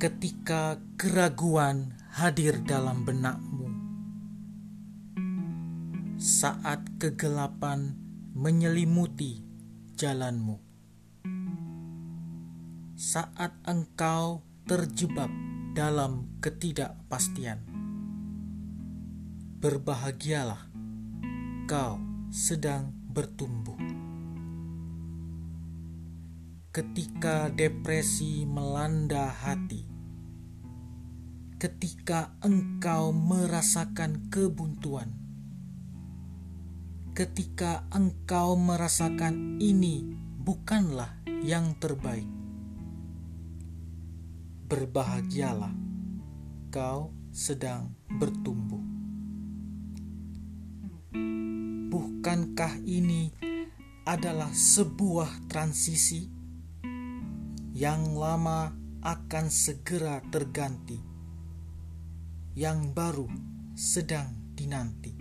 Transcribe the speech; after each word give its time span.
ketika 0.00 0.80
keraguan 0.96 1.92
hadir 2.08 2.56
dalam 2.64 3.04
benakmu, 3.04 3.68
saat 6.16 6.80
kegelapan 6.96 8.00
menyelimuti 8.32 9.44
jalanmu, 10.00 10.56
saat 12.96 13.52
engkau 13.68 14.40
terjebak 14.64 15.28
dalam 15.76 16.32
ketidakpastian. 16.40 17.60
Berbahagialah, 19.60 20.64
kau 21.68 22.00
sedang 22.32 22.96
bertumbuh. 23.04 23.76
Ketika 26.72 27.52
depresi 27.52 28.48
melanda 28.48 29.28
hati, 29.28 29.99
ketika 31.60 32.32
engkau 32.40 33.12
merasakan 33.12 34.32
kebuntuan, 34.32 35.12
ketika 37.12 37.84
engkau 37.92 38.56
merasakan 38.56 39.60
ini 39.60 40.16
bukanlah 40.40 41.20
yang 41.44 41.76
terbaik, 41.76 42.24
berbahagialah, 44.72 45.76
kau 46.72 47.12
sedang 47.28 47.92
bertumbuh. 48.08 48.80
Bukankah 51.92 52.80
ini 52.88 53.36
adalah 54.08 54.48
sebuah 54.48 55.44
transisi 55.44 56.24
yang 57.76 58.16
lama 58.16 58.72
akan 59.04 59.52
segera 59.52 60.24
terganti? 60.32 61.09
Yang 62.60 62.92
baru 62.92 63.24
sedang 63.72 64.52
dinanti. 64.52 65.16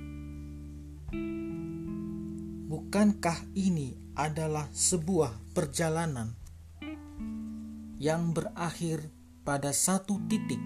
Bukankah 2.67 3.55
ini 3.55 3.95
adalah 4.11 4.67
sebuah 4.75 5.55
perjalanan 5.55 6.35
yang 7.95 8.35
berakhir 8.35 9.07
pada 9.47 9.71
satu 9.71 10.19
titik, 10.27 10.59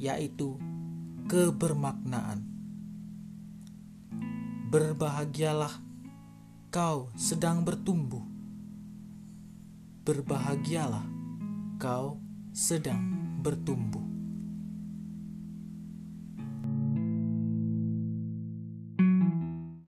yaitu 0.00 0.56
kebermaknaan? 1.28 2.48
Berbahagialah 4.72 5.76
kau 6.72 7.12
sedang 7.20 7.68
bertumbuh. 7.68 8.24
Berbahagialah 10.08 11.04
kau 11.76 12.16
sedang 12.56 13.04
bertumbuh. 13.44 14.07